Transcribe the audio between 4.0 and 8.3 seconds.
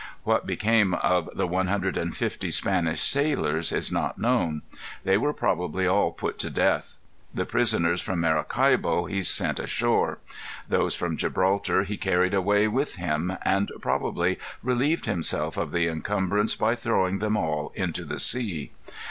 known. They were probably all put to death. The prisoners from